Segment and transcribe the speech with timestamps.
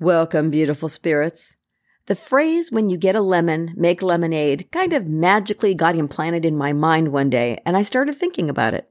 [0.00, 1.56] Welcome, beautiful spirits.
[2.06, 6.56] The phrase, when you get a lemon, make lemonade, kind of magically got implanted in
[6.56, 8.88] my mind one day, and I started thinking about it.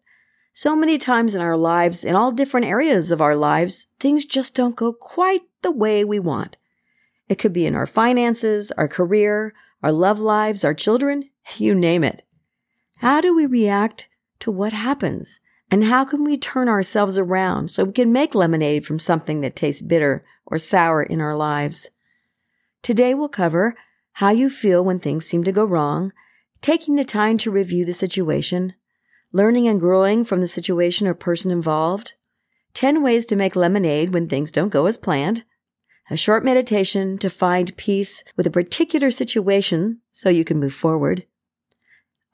[0.53, 4.53] So many times in our lives, in all different areas of our lives, things just
[4.53, 6.57] don't go quite the way we want.
[7.27, 12.03] It could be in our finances, our career, our love lives, our children, you name
[12.03, 12.21] it.
[12.97, 14.07] How do we react
[14.41, 15.39] to what happens?
[15.71, 19.55] And how can we turn ourselves around so we can make lemonade from something that
[19.55, 21.89] tastes bitter or sour in our lives?
[22.81, 23.75] Today we'll cover
[24.13, 26.11] how you feel when things seem to go wrong,
[26.61, 28.73] taking the time to review the situation,
[29.31, 32.13] learning and growing from the situation or person involved,
[32.73, 35.43] 10 ways to make lemonade when things don't go as planned,
[36.09, 41.25] a short meditation to find peace with a particular situation so you can move forward,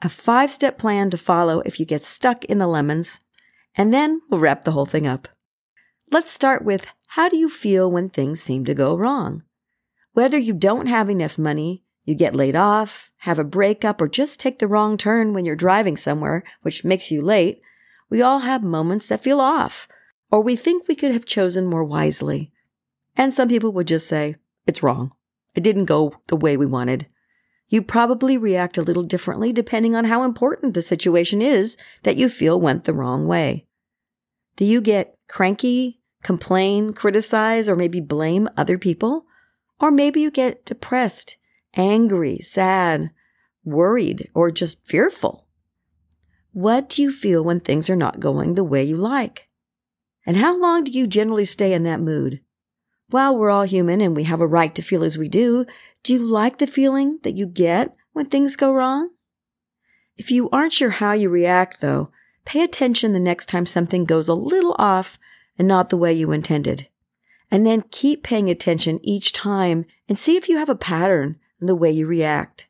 [0.02, 3.20] a five step plan to follow if you get stuck in the lemons,
[3.76, 5.28] and then we'll wrap the whole thing up.
[6.10, 9.42] Let's start with how do you feel when things seem to go wrong?
[10.12, 14.40] Whether you don't have enough money, you get laid off, have a breakup, or just
[14.40, 17.60] take the wrong turn when you're driving somewhere, which makes you late,
[18.08, 19.88] we all have moments that feel off,
[20.30, 22.52] or we think we could have chosen more wisely.
[23.16, 25.12] And some people would just say, it's wrong.
[25.54, 27.06] It didn't go the way we wanted.
[27.68, 32.28] You probably react a little differently depending on how important the situation is that you
[32.28, 33.66] feel went the wrong way.
[34.54, 39.26] Do you get cranky, complain, criticize, or maybe blame other people?
[39.80, 41.36] Or maybe you get depressed,
[41.74, 43.10] angry, sad,
[43.64, 45.46] worried, or just fearful.
[46.52, 49.48] What do you feel when things are not going the way you like?
[50.24, 52.40] And how long do you generally stay in that mood?
[53.10, 55.66] While we're all human and we have a right to feel as we do,
[56.06, 59.10] do you like the feeling that you get when things go wrong?
[60.16, 62.10] If you aren't sure how you react, though,
[62.44, 65.18] pay attention the next time something goes a little off
[65.58, 66.86] and not the way you intended.
[67.50, 71.66] And then keep paying attention each time and see if you have a pattern in
[71.66, 72.68] the way you react.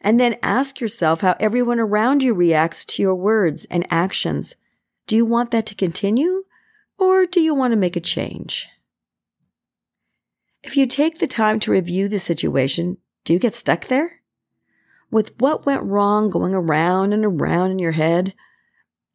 [0.00, 4.56] And then ask yourself how everyone around you reacts to your words and actions.
[5.06, 6.44] Do you want that to continue
[6.96, 8.66] or do you want to make a change?
[10.62, 14.20] If you take the time to review the situation, do you get stuck there?
[15.10, 18.32] With what went wrong going around and around in your head,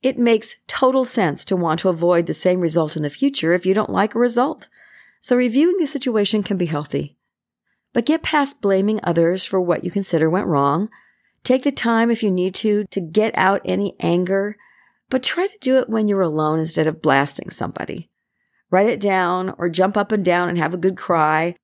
[0.04, 3.66] it makes total sense to want to avoid the same result in the future if
[3.66, 4.68] you don't like a result.
[5.22, 7.18] So reviewing the situation can be healthy.
[7.94, 10.90] But get past blaming others for what you consider went wrong.
[11.44, 14.58] Take the time if you need to to get out any anger,
[15.10, 18.10] but try to do it when you're alone instead of blasting somebody
[18.72, 21.56] write it down, or jump up and down and have a good cry.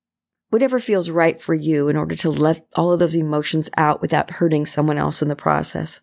[0.50, 4.32] Whatever feels right for you in order to let all of those emotions out without
[4.32, 6.02] hurting someone else in the process.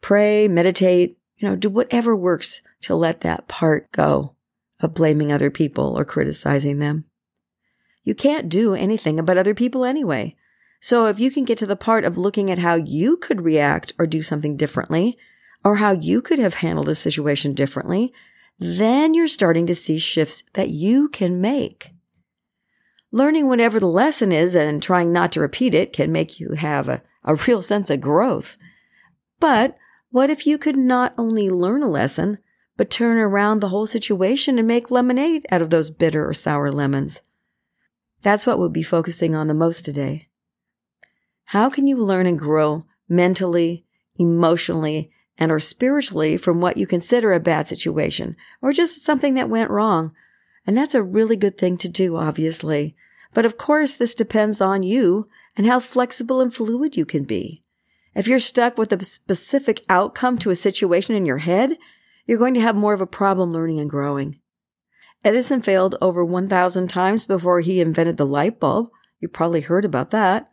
[0.00, 4.34] Pray, meditate, you know, do whatever works to let that part go
[4.80, 7.04] of blaming other people or criticizing them.
[8.02, 10.36] You can't do anything about other people anyway.
[10.80, 13.92] So if you can get to the part of looking at how you could react
[13.98, 15.16] or do something differently,
[15.64, 18.12] or how you could have handled a situation differently,
[18.58, 21.90] then you're starting to see shifts that you can make.
[23.12, 26.88] Learning whatever the lesson is and trying not to repeat it can make you have
[26.88, 28.56] a, a real sense of growth.
[29.38, 29.76] But
[30.10, 32.38] what if you could not only learn a lesson,
[32.76, 36.72] but turn around the whole situation and make lemonade out of those bitter or sour
[36.72, 37.22] lemons?
[38.22, 40.28] That's what we'll be focusing on the most today.
[41.50, 43.86] How can you learn and grow mentally,
[44.16, 49.50] emotionally, and or spiritually from what you consider a bad situation or just something that
[49.50, 50.12] went wrong.
[50.66, 52.96] And that's a really good thing to do, obviously.
[53.34, 57.62] But of course, this depends on you and how flexible and fluid you can be.
[58.14, 61.76] If you're stuck with a specific outcome to a situation in your head,
[62.26, 64.40] you're going to have more of a problem learning and growing.
[65.24, 68.88] Edison failed over 1,000 times before he invented the light bulb.
[69.20, 70.48] You probably heard about that.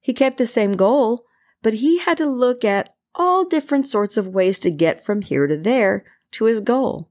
[0.00, 1.24] He kept the same goal,
[1.62, 5.46] but he had to look at all different sorts of ways to get from here
[5.46, 7.08] to there to his goal.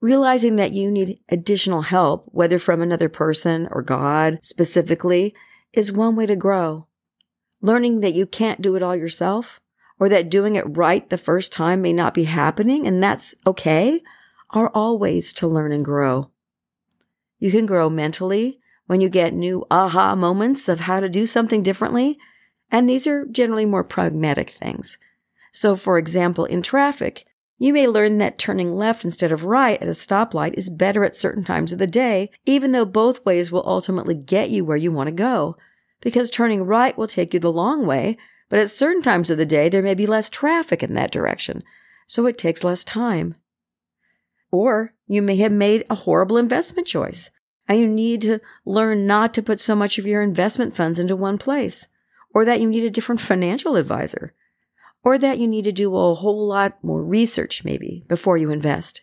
[0.00, 5.34] Realizing that you need additional help, whether from another person or God specifically,
[5.72, 6.86] is one way to grow.
[7.60, 9.60] Learning that you can't do it all yourself,
[10.00, 14.02] or that doing it right the first time may not be happening, and that's okay,
[14.50, 16.30] are all ways to learn and grow.
[17.38, 21.62] You can grow mentally when you get new aha moments of how to do something
[21.62, 22.18] differently.
[22.72, 24.98] And these are generally more pragmatic things.
[25.52, 27.26] So, for example, in traffic,
[27.58, 31.14] you may learn that turning left instead of right at a stoplight is better at
[31.14, 34.90] certain times of the day, even though both ways will ultimately get you where you
[34.90, 35.56] want to go.
[36.00, 38.16] Because turning right will take you the long way,
[38.48, 41.62] but at certain times of the day, there may be less traffic in that direction,
[42.06, 43.36] so it takes less time.
[44.50, 47.30] Or you may have made a horrible investment choice,
[47.68, 51.14] and you need to learn not to put so much of your investment funds into
[51.14, 51.86] one place,
[52.34, 54.34] or that you need a different financial advisor
[55.04, 59.02] or that you need to do a whole lot more research maybe before you invest.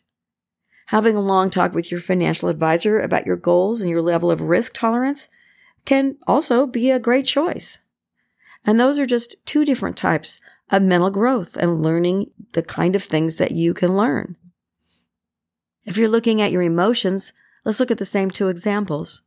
[0.87, 4.41] Having a long talk with your financial advisor about your goals and your level of
[4.41, 5.29] risk tolerance
[5.85, 7.79] can also be a great choice.
[8.65, 10.39] And those are just two different types
[10.71, 14.35] of mental growth and learning the kind of things that you can learn.
[15.85, 17.33] If you're looking at your emotions,
[17.65, 19.23] let's look at the same two examples.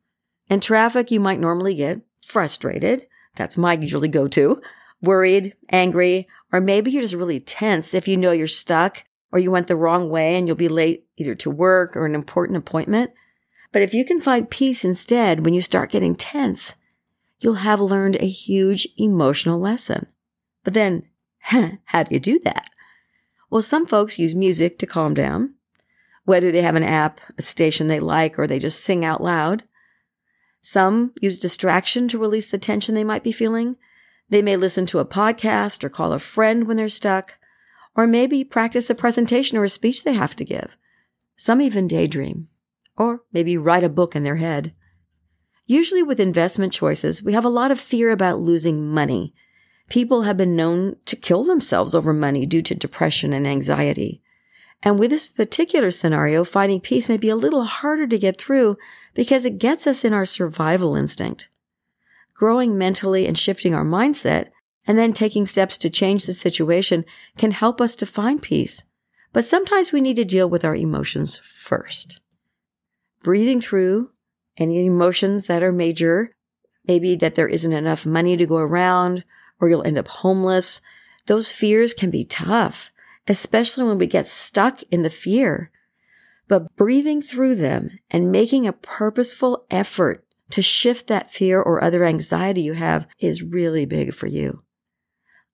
[0.49, 3.07] In traffic, you might normally get frustrated.
[3.37, 4.61] That's my usually go to
[5.03, 9.51] worried, angry, or maybe you're just really tense if you know you're stuck or you
[9.51, 13.11] went the wrong way and you'll be late either to work or an important appointment.
[13.73, 16.77] But if you can find peace instead when you start getting tense,
[17.41, 20.07] you'll have learned a huge emotional lesson.
[20.63, 21.05] But then,
[21.41, 22.69] how do you do that?
[23.51, 25.55] Well, some folks use music to calm down,
[26.25, 29.65] whether they have an app, a station they like, or they just sing out loud.
[30.63, 33.77] Some use distraction to release the tension they might be feeling.
[34.31, 37.35] They may listen to a podcast or call a friend when they're stuck,
[37.97, 40.77] or maybe practice a presentation or a speech they have to give.
[41.37, 42.49] Some even daydream,
[42.97, 44.73] or maybe write a book in their head.
[45.67, 49.35] Usually, with investment choices, we have a lot of fear about losing money.
[49.89, 54.23] People have been known to kill themselves over money due to depression and anxiety.
[54.83, 58.77] And with this particular scenario, finding peace may be a little harder to get through
[59.15, 61.49] because it gets us in our survival instinct
[62.43, 64.49] growing mentally and shifting our mindset,
[64.85, 67.05] and then taking steps to change the situation
[67.37, 68.83] can help us to find peace.
[69.33, 72.21] But sometimes we need to deal with our emotions first.
[73.23, 74.11] Breathing through
[74.57, 76.35] any emotions that are major,
[76.85, 79.23] maybe that there isn't enough money to go around,
[79.61, 80.81] or you'll end up homeless.
[81.27, 82.91] Those fears can be tough,
[83.29, 85.71] especially when we get stuck in the fear.
[86.53, 92.05] But breathing through them and making a purposeful effort to shift that fear or other
[92.05, 94.63] anxiety you have is really big for you.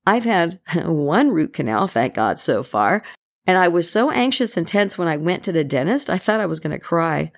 [0.04, 3.04] I've had one root canal, thank God, so far.
[3.46, 6.40] And I was so anxious and tense when I went to the dentist, I thought
[6.40, 7.30] I was going to cry.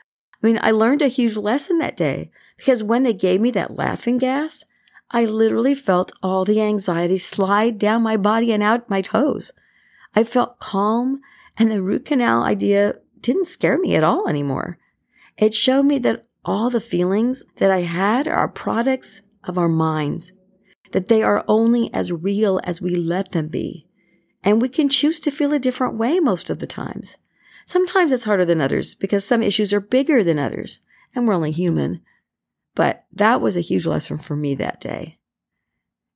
[0.43, 3.77] I mean, I learned a huge lesson that day because when they gave me that
[3.77, 4.65] laughing gas,
[5.11, 9.53] I literally felt all the anxiety slide down my body and out my toes.
[10.17, 11.21] I felt calm
[11.59, 14.79] and the root canal idea didn't scare me at all anymore.
[15.37, 20.33] It showed me that all the feelings that I had are products of our minds,
[20.93, 23.87] that they are only as real as we let them be.
[24.43, 27.19] And we can choose to feel a different way most of the times.
[27.67, 30.81] Sometimes it's harder than others because some issues are bigger than others,
[31.15, 32.01] and we're only human.
[32.75, 35.19] But that was a huge lesson for me that day.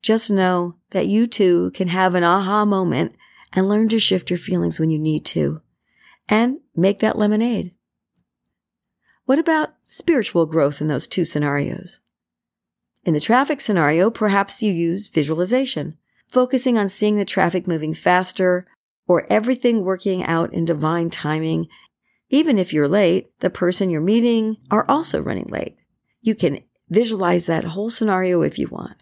[0.02, 3.14] Just know that you too can have an aha moment
[3.52, 5.60] and learn to shift your feelings when you need to,
[6.28, 7.72] and make that lemonade.
[9.26, 12.00] What about spiritual growth in those two scenarios?
[13.04, 15.96] In the traffic scenario, perhaps you use visualization,
[16.28, 18.66] focusing on seeing the traffic moving faster
[19.06, 21.68] or everything working out in divine timing.
[22.30, 25.76] Even if you're late, the person you're meeting are also running late.
[26.20, 28.96] You can visualize that whole scenario if you want.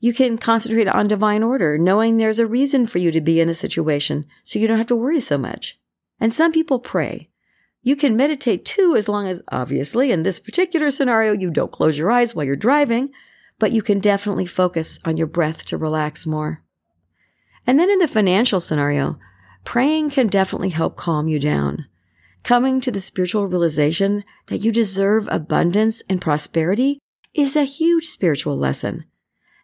[0.00, 3.48] You can concentrate on divine order, knowing there's a reason for you to be in
[3.48, 5.78] the situation so you don't have to worry so much.
[6.22, 7.30] And some people pray,
[7.82, 11.98] you can meditate too, as long as, obviously, in this particular scenario, you don't close
[11.98, 13.10] your eyes while you're driving,
[13.58, 16.62] but you can definitely focus on your breath to relax more.
[17.66, 19.18] And then in the financial scenario,
[19.64, 21.86] praying can definitely help calm you down.
[22.44, 27.00] Coming to the spiritual realization that you deserve abundance and prosperity
[27.34, 29.06] is a huge spiritual lesson.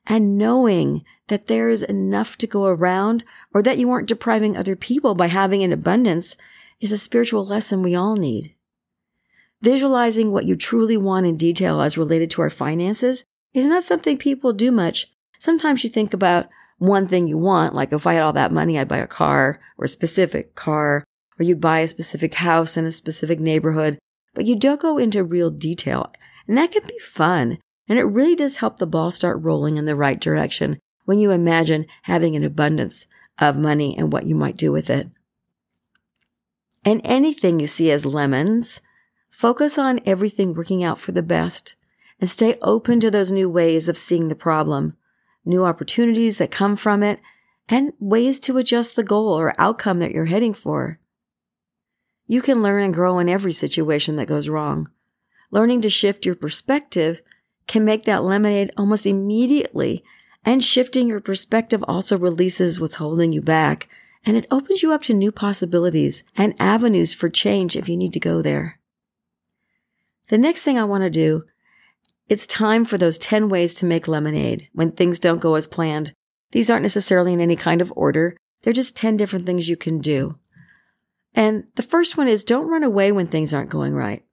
[0.08, 4.76] And knowing that there is enough to go around or that you aren't depriving other
[4.76, 6.36] people by having an abundance
[6.80, 8.54] is a spiritual lesson we all need.
[9.60, 14.16] Visualizing what you truly want in detail as related to our finances is not something
[14.16, 15.10] people do much.
[15.38, 18.78] Sometimes you think about one thing you want, like if I had all that money,
[18.78, 21.04] I'd buy a car or a specific car,
[21.38, 23.98] or you'd buy a specific house in a specific neighborhood,
[24.34, 26.12] but you don't go into real detail.
[26.46, 27.58] And that can be fun.
[27.88, 31.30] And it really does help the ball start rolling in the right direction when you
[31.30, 33.06] imagine having an abundance
[33.38, 35.08] of money and what you might do with it.
[36.84, 38.82] And anything you see as lemons,
[39.38, 41.76] Focus on everything working out for the best
[42.20, 44.96] and stay open to those new ways of seeing the problem,
[45.44, 47.20] new opportunities that come from it,
[47.68, 50.98] and ways to adjust the goal or outcome that you're heading for.
[52.26, 54.90] You can learn and grow in every situation that goes wrong.
[55.52, 57.22] Learning to shift your perspective
[57.68, 60.02] can make that lemonade almost immediately,
[60.48, 63.86] and shifting your perspective also releases what's holding you back,
[64.24, 68.14] and it opens you up to new possibilities and avenues for change if you need
[68.14, 68.80] to go there.
[70.28, 71.44] The next thing I want to do,
[72.30, 76.14] it's time for those 10 ways to make lemonade when things don't go as planned.
[76.52, 78.34] These aren't necessarily in any kind of order.
[78.62, 80.38] They're just 10 different things you can do.
[81.34, 84.24] And the first one is don't run away when things aren't going right.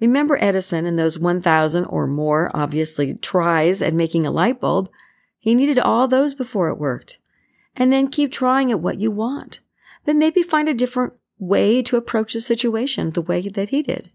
[0.00, 4.88] Remember Edison and those 1,000 or more, obviously, tries at making a light bulb?
[5.40, 7.18] He needed all those before it worked.
[7.74, 9.60] And then keep trying at what you want.
[10.04, 14.10] But maybe find a different way to approach the situation the way that he did.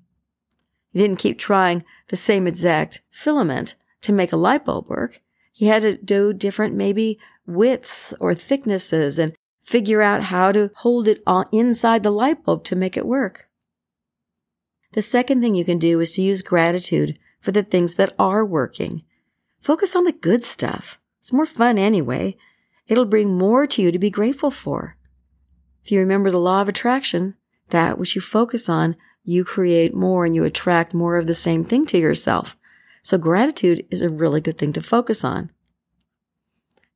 [0.91, 5.21] He didn't keep trying the same exact filament to make a light bulb work.
[5.51, 11.07] He had to do different, maybe widths or thicknesses and figure out how to hold
[11.07, 13.49] it inside the light bulb to make it work.
[14.93, 18.45] The second thing you can do is to use gratitude for the things that are
[18.45, 19.03] working.
[19.59, 20.99] Focus on the good stuff.
[21.25, 22.37] It's more fun anyway.
[22.85, 24.95] It'll bring more to you to be grateful for.
[25.83, 27.33] If you remember the law of attraction,
[27.69, 31.65] that which you focus on, you create more and you attract more of the same
[31.65, 32.55] thing to yourself.
[33.01, 35.49] So gratitude is a really good thing to focus on.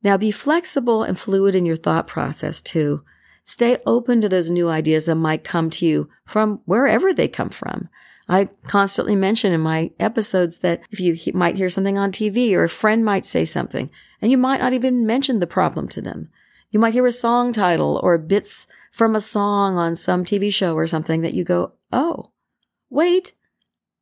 [0.00, 3.02] Now be flexible and fluid in your thought process too.
[3.42, 7.50] Stay open to those new ideas that might come to you from wherever they come
[7.50, 7.88] from.
[8.28, 12.54] I constantly mention in my episodes that if you he- might hear something on TV
[12.54, 16.00] or a friend might say something and you might not even mention the problem to
[16.00, 16.30] them.
[16.70, 20.74] You might hear a song title or bits from a song on some TV show
[20.74, 22.30] or something that you go, Oh,
[22.88, 23.32] wait,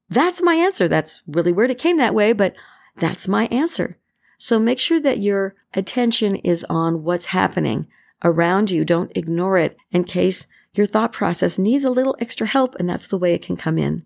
[0.08, 0.88] that's my answer.
[0.88, 1.70] That's really weird.
[1.70, 2.54] It came that way, but
[2.96, 3.96] that's my answer.
[4.38, 7.88] So make sure that your attention is on what's happening
[8.24, 8.84] around you.
[8.84, 13.06] Don't ignore it in case your thought process needs a little extra help, and that's
[13.06, 14.04] the way it can come in.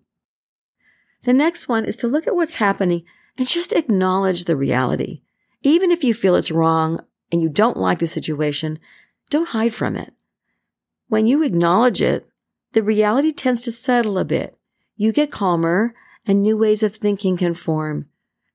[1.23, 3.03] The next one is to look at what's happening
[3.37, 5.21] and just acknowledge the reality.
[5.63, 6.99] Even if you feel it's wrong
[7.31, 8.79] and you don't like the situation,
[9.29, 10.13] don't hide from it.
[11.07, 12.27] When you acknowledge it,
[12.73, 14.57] the reality tends to settle a bit.
[14.95, 15.93] You get calmer
[16.25, 18.07] and new ways of thinking can form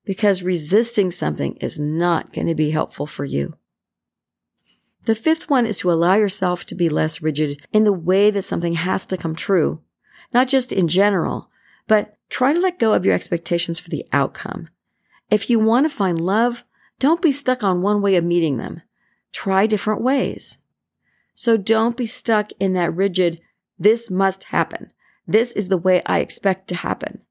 [0.05, 3.55] because resisting something is not going to be helpful for you.
[5.05, 8.43] The fifth one is to allow yourself to be less rigid in the way that
[8.43, 9.81] something has to come true,
[10.33, 11.49] not just in general,
[11.87, 14.69] but try to let go of your expectations for the outcome.
[15.29, 16.63] If you want to find love,
[16.99, 18.81] don't be stuck on one way of meeting them.
[19.31, 20.57] Try different ways.
[21.33, 23.39] So don't be stuck in that rigid,
[23.77, 24.91] this must happen.
[25.25, 27.21] This is the way I expect to happen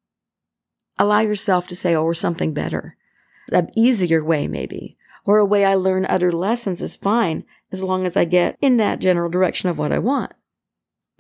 [0.99, 2.97] allow yourself to say, oh, or something better.
[3.53, 8.05] An easier way, maybe, or a way I learn other lessons is fine as long
[8.05, 10.33] as I get in that general direction of what I want.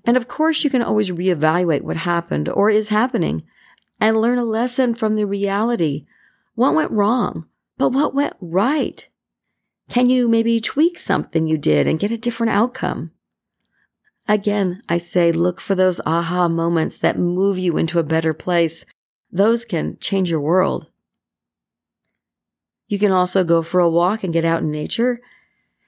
[0.05, 3.43] And of course, you can always reevaluate what happened or is happening
[4.00, 6.07] and learn a lesson from the reality.
[6.55, 7.47] What went wrong,
[7.79, 9.09] but what went right?
[9.89, 13.13] Can you maybe tweak something you did and get a different outcome?
[14.27, 18.85] Again, I say look for those aha moments that move you into a better place
[19.31, 20.87] those can change your world.
[22.87, 25.21] You can also go for a walk and get out in nature.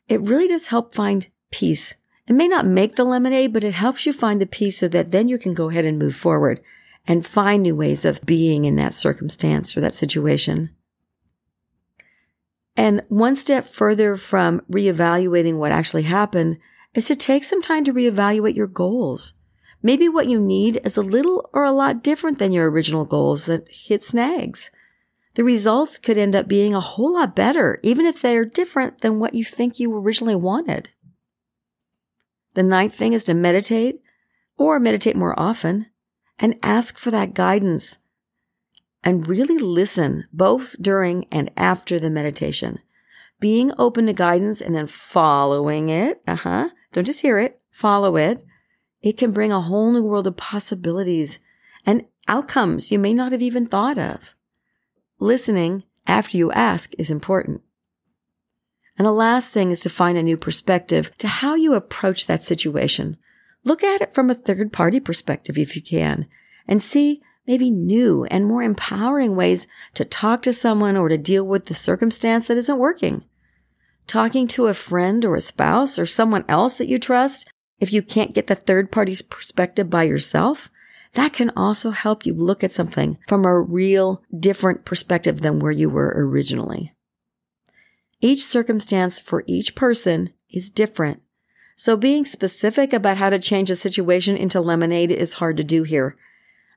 [0.09, 1.95] It really does help find peace.
[2.27, 5.11] It may not make the lemonade, but it helps you find the peace so that
[5.11, 6.61] then you can go ahead and move forward
[7.07, 10.71] and find new ways of being in that circumstance or that situation.
[12.77, 16.59] And one step further from reevaluating what actually happened
[16.95, 19.35] is to take some time to reevaluate your goals.
[19.83, 23.47] Maybe what you need is a little or a lot different than your original goals
[23.47, 24.71] that hit snags.
[25.35, 29.01] The results could end up being a whole lot better, even if they are different
[29.01, 30.91] than what you think you originally wanted.
[32.55, 34.01] The ninth thing is to meditate
[34.59, 35.87] or meditate more often
[36.39, 37.99] and ask for that guidance
[39.03, 42.79] and really listen both during and after the meditation.
[43.39, 46.21] Being open to guidance and then following it.
[46.27, 46.71] Uh huh.
[46.93, 48.45] Don't just hear it, follow it
[49.03, 51.39] it can bring a whole new world of possibilities
[51.87, 54.35] and outcomes you may not have even thought of.
[55.19, 57.63] Listening after you ask is important.
[58.99, 62.43] And the last thing is to find a new perspective to how you approach that
[62.43, 63.17] situation.
[63.65, 66.27] Look at it from a third party perspective if you can
[66.69, 71.43] and see maybe new and more empowering ways to talk to someone or to deal
[71.43, 73.25] with the circumstance that isn't working.
[74.07, 78.03] Talking to a friend or a spouse or someone else that you trust if you
[78.03, 80.71] can't get the third party's perspective by yourself,
[81.15, 85.73] that can also help you look at something from a real different perspective than where
[85.73, 86.95] you were originally.
[88.21, 91.21] Each circumstance for each person is different.
[91.75, 95.83] So being specific about how to change a situation into lemonade is hard to do
[95.83, 96.17] here.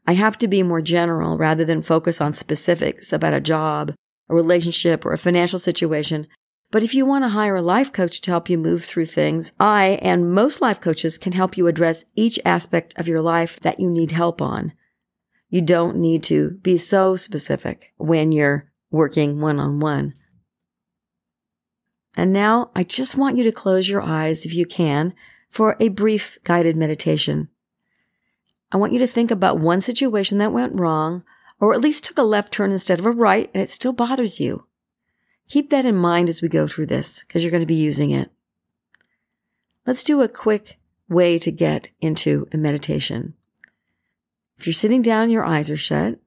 [0.05, 3.93] I have to be more general rather than focus on specifics about a job,
[4.29, 6.27] a relationship, or a financial situation.
[6.71, 9.53] But if you want to hire a life coach to help you move through things,
[9.59, 13.79] I and most life coaches can help you address each aspect of your life that
[13.79, 14.73] you need help on.
[15.49, 20.15] You don't need to be so specific when you're working one on one.
[22.17, 25.13] And now I just want you to close your eyes if you can
[25.49, 27.49] for a brief guided meditation.
[28.73, 31.23] I want you to think about one situation that went wrong,
[31.59, 34.39] or at least took a left turn instead of a right, and it still bothers
[34.39, 34.65] you.
[35.47, 38.11] Keep that in mind as we go through this, because you're going to be using
[38.11, 38.31] it.
[39.85, 43.35] Let's do a quick way to get into a meditation.
[44.57, 46.19] If you're sitting down and your eyes are shut,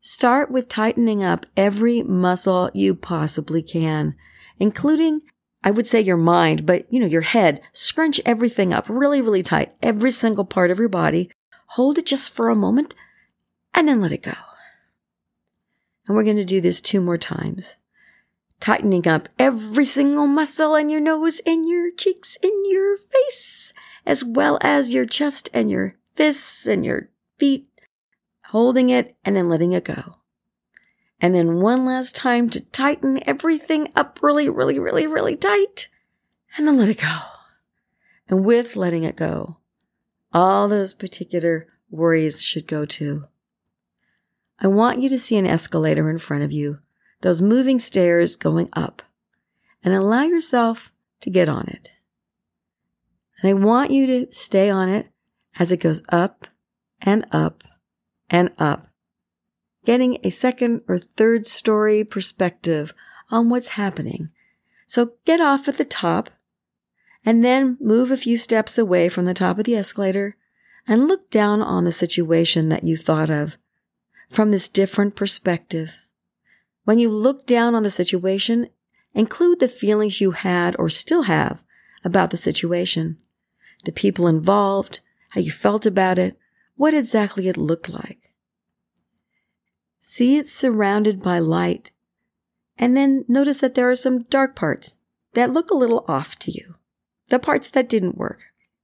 [0.00, 4.14] start with tightening up every muscle you possibly can
[4.58, 5.22] including,
[5.62, 7.60] I would say your mind, but you know, your head.
[7.72, 11.30] Scrunch everything up really, really tight, every single part of your body.
[11.70, 12.94] Hold it just for a moment
[13.74, 14.34] and then let it go.
[16.06, 17.76] And we're going to do this two more times.
[18.60, 23.72] Tightening up every single muscle in your nose in your cheeks in your face,
[24.06, 27.68] as well as your chest and your fists and your feet.
[28.46, 30.14] Holding it and then letting it go.
[31.20, 35.88] And then one last time to tighten everything up really, really, really, really tight.
[36.56, 37.18] And then let it go.
[38.28, 39.58] And with letting it go,
[40.32, 43.24] all those particular worries should go to.
[44.58, 46.78] I want you to see an escalator in front of you,
[47.20, 49.02] those moving stairs going up,
[49.84, 51.92] and allow yourself to get on it.
[53.40, 55.08] And I want you to stay on it
[55.58, 56.46] as it goes up
[57.00, 57.64] and up
[58.30, 58.88] and up
[59.86, 62.92] getting a second or third story perspective
[63.30, 64.28] on what's happening.
[64.86, 66.30] So get off at the top
[67.26, 70.36] and then move a few steps away from the top of the escalator
[70.86, 73.58] and look down on the situation that you thought of
[74.30, 75.96] from this different perspective.
[76.84, 78.68] When you look down on the situation,
[79.12, 81.64] include the feelings you had or still have
[82.04, 83.18] about the situation,
[83.84, 86.38] the people involved, how you felt about it,
[86.76, 88.32] what exactly it looked like.
[90.00, 91.90] See it surrounded by light.
[92.78, 94.96] And then notice that there are some dark parts
[95.32, 96.76] that look a little off to you.
[97.28, 98.40] The parts that didn't work.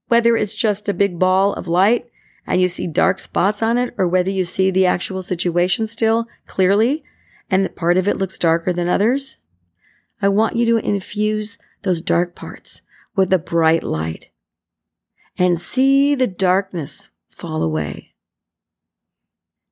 [0.08, 2.06] Whether it's just a big ball of light
[2.46, 6.26] and you see dark spots on it, or whether you see the actual situation still
[6.46, 7.04] clearly
[7.50, 9.36] and that part of it looks darker than others.
[10.20, 12.82] I want you to infuse those dark parts
[13.14, 14.30] with a bright light
[15.38, 18.12] and see the darkness fall away.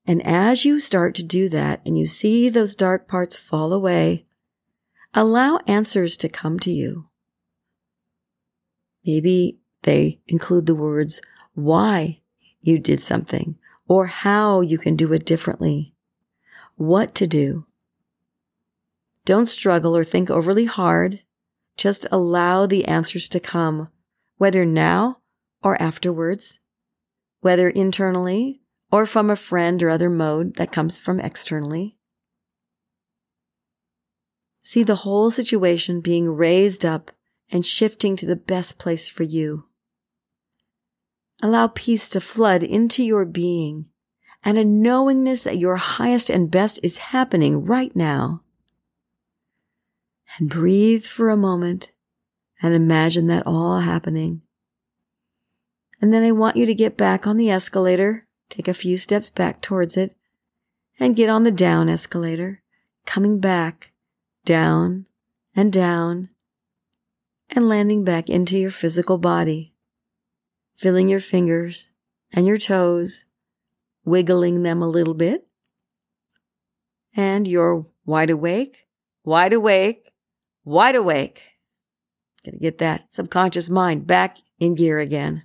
[0.06, 4.26] And as you start to do that and you see those dark parts fall away,
[5.14, 7.09] allow answers to come to you.
[9.04, 11.20] Maybe they include the words
[11.54, 12.20] why
[12.60, 13.56] you did something
[13.88, 15.94] or how you can do it differently,
[16.76, 17.66] what to do.
[19.24, 21.20] Don't struggle or think overly hard.
[21.76, 23.88] Just allow the answers to come,
[24.36, 25.18] whether now
[25.62, 26.60] or afterwards,
[27.40, 28.60] whether internally
[28.92, 31.96] or from a friend or other mode that comes from externally.
[34.62, 37.10] See the whole situation being raised up
[37.50, 39.64] and shifting to the best place for you.
[41.42, 43.86] Allow peace to flood into your being
[44.44, 48.42] and a knowingness that your highest and best is happening right now.
[50.38, 51.92] And breathe for a moment
[52.62, 54.42] and imagine that all happening.
[56.00, 59.30] And then I want you to get back on the escalator Take a few steps
[59.30, 60.16] back towards it
[60.98, 62.62] and get on the down escalator,
[63.06, 63.92] coming back,
[64.44, 65.06] down
[65.54, 66.28] and down,
[67.50, 69.74] and landing back into your physical body,
[70.76, 71.90] feeling your fingers
[72.32, 73.26] and your toes,
[74.04, 75.46] wiggling them a little bit.
[77.14, 78.86] And you're wide awake,
[79.24, 80.12] wide awake,
[80.64, 81.42] wide awake.
[82.44, 85.42] Gotta get that subconscious mind back in gear again.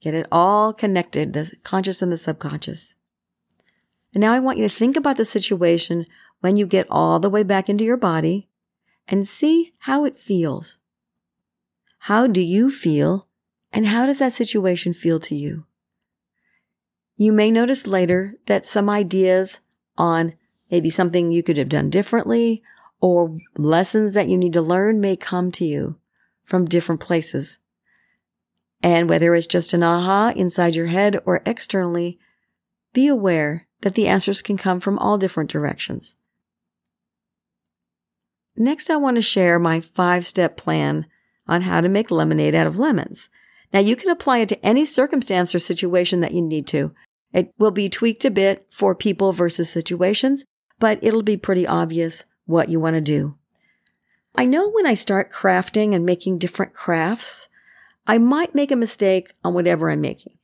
[0.00, 2.94] Get it all connected, the conscious and the subconscious.
[4.14, 6.06] And now I want you to think about the situation
[6.40, 8.48] when you get all the way back into your body
[9.06, 10.78] and see how it feels.
[12.06, 13.28] How do you feel
[13.72, 15.66] and how does that situation feel to you?
[17.16, 19.60] You may notice later that some ideas
[19.96, 20.34] on
[20.68, 22.60] maybe something you could have done differently
[23.00, 25.96] or lessons that you need to learn may come to you
[26.42, 27.58] from different places.
[28.82, 32.18] And whether it's just an aha inside your head or externally,
[32.92, 36.16] be aware that the answers can come from all different directions.
[38.56, 41.06] Next, I want to share my five step plan
[41.46, 43.28] on how to make lemonade out of lemons.
[43.72, 46.94] Now, you can apply it to any circumstance or situation that you need to.
[47.32, 50.44] It will be tweaked a bit for people versus situations,
[50.78, 53.36] but it'll be pretty obvious what you want to do.
[54.34, 57.48] I know when I start crafting and making different crafts,
[58.06, 60.38] I might make a mistake on whatever I'm making.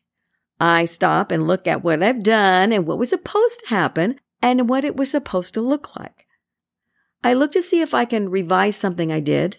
[0.61, 4.69] I stop and look at what I've done and what was supposed to happen and
[4.69, 6.27] what it was supposed to look like.
[7.23, 9.59] I look to see if I can revise something I did,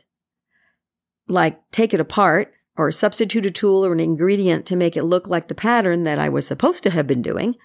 [1.30, 5.28] like take it apart or substitute a tool or an ingredient to make it look
[5.28, 7.56] like the pattern that I was supposed to have been doing.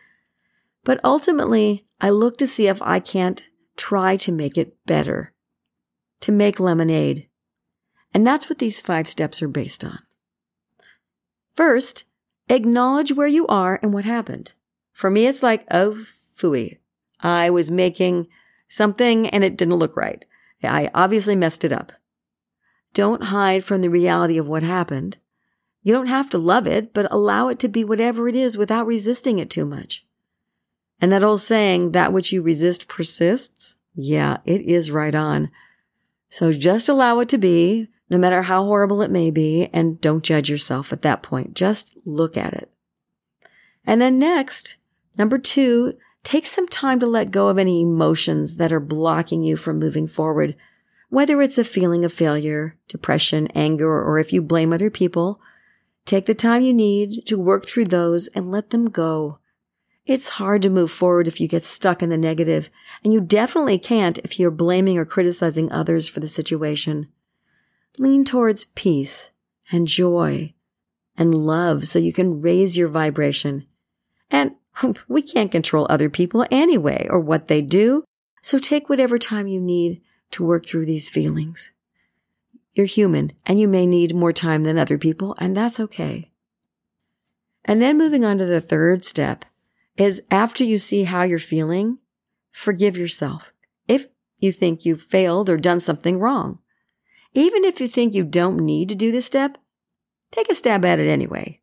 [0.85, 3.47] But ultimately, I look to see if I can't
[3.77, 5.33] try to make it better,
[6.21, 7.29] to make lemonade.
[8.13, 10.01] And that's what these five steps are based on.
[11.55, 12.05] First,
[12.49, 14.53] acknowledge where you are and what happened.
[14.93, 16.05] For me, it's like, oh,
[16.37, 16.79] fooey.
[17.21, 18.29] I was making
[18.69, 20.25] something and it didn't look right.
[20.63, 21.93] I obviously messed it up.
[22.95, 25.19] Don't hide from the reality of what happened.
[25.83, 28.87] You don't have to love it, but allow it to be whatever it is without
[28.87, 30.07] resisting it too much.
[31.01, 33.77] And that old saying, that which you resist persists.
[33.95, 35.51] Yeah, it is right on.
[36.31, 40.25] So just allow it to be, no matter how horrible it may be, and don't
[40.25, 41.55] judge yourself at that point.
[41.55, 42.71] Just look at it.
[43.85, 44.77] And then next,
[45.19, 49.57] number two, take some time to let go of any emotions that are blocking you
[49.57, 50.57] from moving forward
[51.15, 55.41] whether it's a feeling of failure, depression, anger, or if you blame other people,
[56.05, 59.39] take the time you need to work through those and let them go.
[60.07, 62.69] It's hard to move forward if you get stuck in the negative,
[63.05, 67.07] and you definitely can't if you're blaming or criticizing others for the situation.
[67.97, 69.31] Lean towards peace
[69.71, 70.53] and joy
[71.17, 73.67] and love so you can raise your vibration.
[74.33, 74.57] And
[75.09, 78.03] we can't control other people anyway or what they do,
[78.43, 80.03] so take whatever time you need
[80.35, 81.73] to work through these feelings.
[82.75, 86.31] You're human and you may need more time than other people, and that's okay.
[87.65, 89.45] And then moving on to the third step
[89.97, 91.99] is after you see how you're feeling,
[92.51, 93.53] forgive yourself
[93.89, 96.59] if you think you've failed or done something wrong.
[97.33, 99.59] Even if you think you don't need to do this step,
[100.31, 101.61] take a stab at it anyway.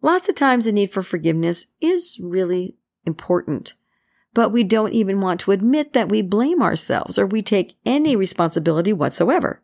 [0.00, 3.74] Lots of times the need for forgiveness is really important
[4.34, 8.16] but we don't even want to admit that we blame ourselves or we take any
[8.16, 9.62] responsibility whatsoever.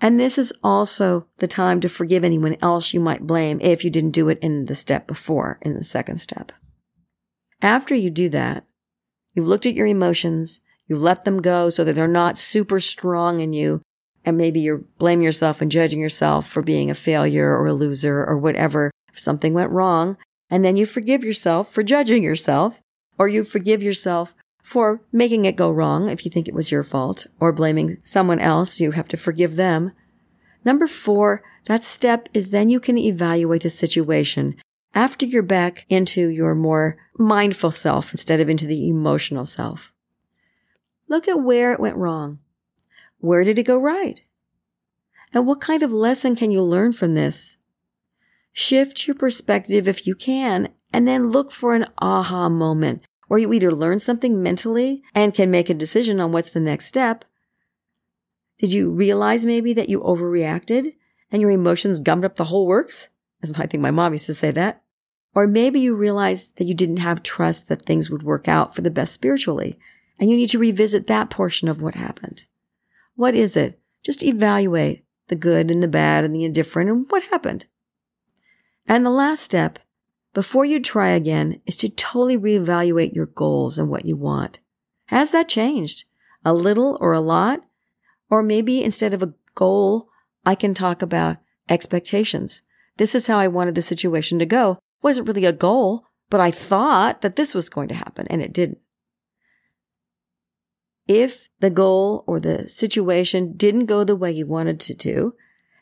[0.00, 3.90] And this is also the time to forgive anyone else you might blame if you
[3.90, 6.50] didn't do it in the step before, in the second step.
[7.60, 8.64] After you do that,
[9.32, 13.38] you've looked at your emotions, you've let them go so that they're not super strong
[13.38, 13.80] in you,
[14.24, 18.24] and maybe you're blaming yourself and judging yourself for being a failure or a loser
[18.24, 20.16] or whatever if something went wrong.
[20.50, 22.81] And then you forgive yourself for judging yourself
[23.22, 26.82] or you forgive yourself for making it go wrong if you think it was your
[26.82, 29.92] fault, or blaming someone else, you have to forgive them.
[30.64, 34.56] Number four, that step is then you can evaluate the situation
[34.92, 39.92] after you're back into your more mindful self instead of into the emotional self.
[41.06, 42.40] Look at where it went wrong.
[43.18, 44.20] Where did it go right?
[45.32, 47.56] And what kind of lesson can you learn from this?
[48.52, 53.50] Shift your perspective if you can, and then look for an aha moment where you
[53.54, 57.24] either learn something mentally and can make a decision on what's the next step.
[58.58, 60.92] Did you realize maybe that you overreacted
[61.30, 63.08] and your emotions gummed up the whole works?
[63.42, 64.82] As I think my mom used to say that.
[65.34, 68.82] Or maybe you realized that you didn't have trust that things would work out for
[68.82, 69.78] the best spiritually,
[70.20, 72.44] and you need to revisit that portion of what happened.
[73.16, 73.80] What is it?
[74.02, 77.64] Just evaluate the good and the bad and the indifferent and what happened.
[78.86, 79.78] And the last step
[80.34, 84.60] before you try again is to totally reevaluate your goals and what you want.
[85.06, 86.04] Has that changed?
[86.44, 87.60] A little or a lot?
[88.30, 90.08] Or maybe instead of a goal,
[90.44, 91.36] I can talk about
[91.68, 92.62] expectations.
[92.96, 94.72] This is how I wanted the situation to go.
[94.72, 98.40] It wasn't really a goal, but I thought that this was going to happen and
[98.40, 98.78] it didn't.
[101.06, 105.34] If the goal or the situation didn't go the way you wanted to do,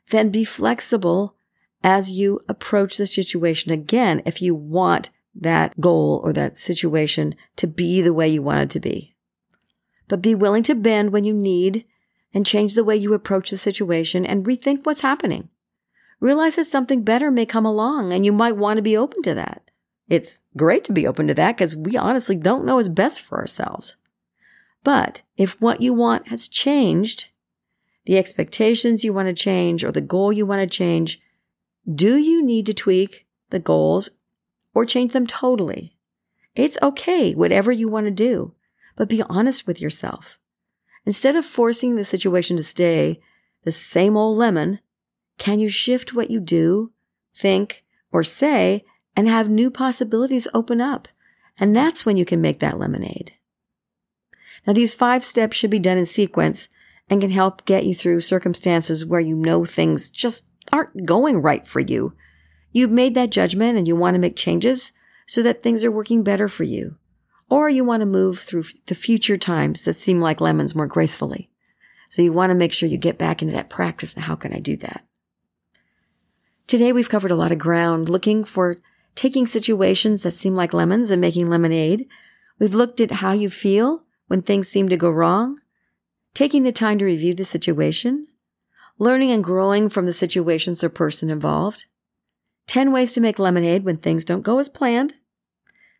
[0.08, 1.36] then be flexible
[1.82, 7.66] as you approach the situation again if you want that goal or that situation to
[7.66, 9.14] be the way you want it to be.
[10.08, 11.84] But be willing to bend when you need
[12.34, 15.48] and change the way you approach the situation and rethink what's happening.
[16.18, 19.34] Realize that something better may come along and you might want to be open to
[19.34, 19.70] that.
[20.08, 23.38] It's great to be open to that because we honestly don't know what's best for
[23.38, 23.96] ourselves.
[24.82, 27.28] But if what you want has changed,
[28.06, 31.20] the expectations you want to change or the goal you want to change,
[31.94, 34.10] do you need to tweak the goals
[34.74, 35.96] or change them totally?
[36.54, 38.54] It's okay, whatever you want to do,
[38.96, 40.38] but be honest with yourself.
[41.06, 43.20] Instead of forcing the situation to stay
[43.64, 44.80] the same old lemon,
[45.38, 46.92] can you shift what you do,
[47.34, 48.84] think, or say
[49.16, 51.08] and have new possibilities open up?
[51.58, 53.34] And that's when you can make that lemonade.
[54.66, 56.68] Now, these five steps should be done in sequence
[57.08, 61.66] and can help get you through circumstances where you know things just aren't going right
[61.66, 62.14] for you.
[62.72, 64.92] You've made that judgment and you want to make changes
[65.26, 66.96] so that things are working better for you.
[67.48, 71.50] Or you want to move through the future times that seem like lemons more gracefully.
[72.08, 74.16] So you want to make sure you get back into that practice.
[74.16, 75.04] Now, how can I do that?
[76.66, 78.78] Today we've covered a lot of ground looking for
[79.16, 82.08] taking situations that seem like lemons and making lemonade.
[82.60, 85.58] We've looked at how you feel when things seem to go wrong,
[86.34, 88.28] taking the time to review the situation,
[89.00, 91.86] learning and growing from the situations or person involved,
[92.66, 95.14] 10 ways to make lemonade when things don't go as planned,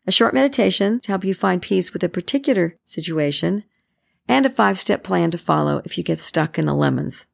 [0.05, 3.63] a short meditation to help you find peace with a particular situation,
[4.27, 7.25] and a five step plan to follow if you get stuck in the lemons.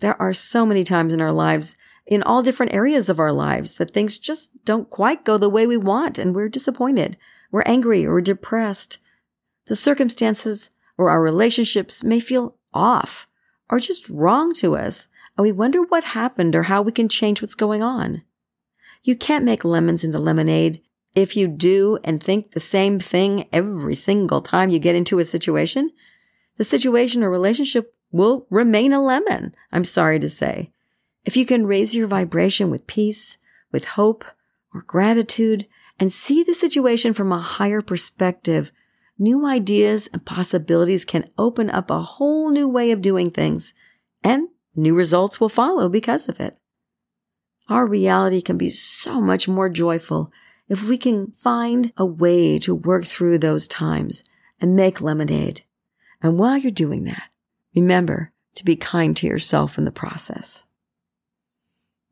[0.00, 3.76] There are so many times in our lives, in all different areas of our lives,
[3.76, 7.18] that things just don't quite go the way we want and we're disappointed.
[7.52, 8.98] We're angry or depressed.
[9.66, 13.27] The circumstances or our relationships may feel off
[13.70, 17.40] or just wrong to us, and we wonder what happened or how we can change
[17.40, 18.22] what's going on.
[19.02, 20.82] You can't make lemons into lemonade
[21.14, 25.24] if you do and think the same thing every single time you get into a
[25.24, 25.90] situation,
[26.56, 30.72] the situation or relationship will remain a lemon, I'm sorry to say.
[31.24, 33.38] If you can raise your vibration with peace,
[33.72, 34.24] with hope,
[34.72, 35.66] or gratitude,
[35.98, 38.70] and see the situation from a higher perspective,
[39.18, 43.74] new ideas and possibilities can open up a whole new way of doing things,
[44.22, 46.56] and new results will follow because of it.
[47.68, 50.32] Our reality can be so much more joyful
[50.68, 54.24] if we can find a way to work through those times
[54.60, 55.62] and make lemonade.
[56.22, 57.24] And while you're doing that,
[57.74, 60.64] remember to be kind to yourself in the process.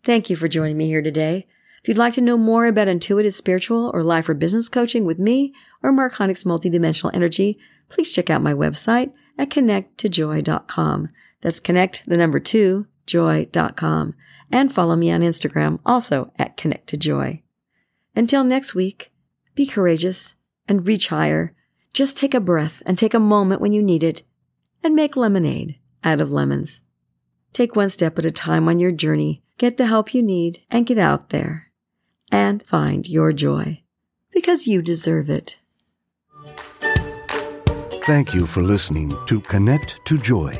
[0.02, 1.46] Thank you for joining me here today.
[1.86, 5.20] If you'd like to know more about intuitive spiritual or life or business coaching with
[5.20, 11.10] me or Marconics multidimensional energy, please check out my website at connecttojoy.com.
[11.42, 14.16] That's connect the number two, joy.com.
[14.50, 17.42] And follow me on Instagram also at connecttojoy.
[18.16, 19.12] Until next week,
[19.54, 20.34] be courageous
[20.66, 21.54] and reach higher.
[21.92, 24.24] Just take a breath and take a moment when you need it
[24.82, 26.80] and make lemonade out of lemons.
[27.52, 30.84] Take one step at a time on your journey, get the help you need, and
[30.84, 31.65] get out there
[32.36, 33.80] and find your joy
[34.30, 35.56] because you deserve it.
[38.04, 40.52] Thank you for listening to Connect to Joy.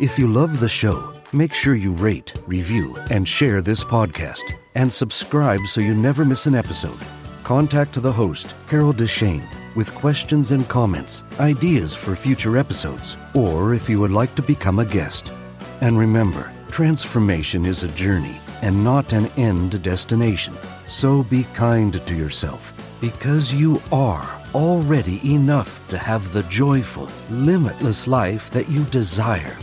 [0.00, 4.42] If you love the show, make sure you rate, review, and share this podcast,
[4.74, 7.00] and subscribe so you never miss an episode.
[7.44, 13.88] Contact the host, Carol Deshane, with questions and comments, ideas for future episodes, or if
[13.88, 15.30] you would like to become a guest.
[15.80, 20.54] And remember, transformation is a journey and not an end destination.
[20.90, 28.08] So be kind to yourself, because you are already enough to have the joyful, limitless
[28.08, 29.56] life that you desire.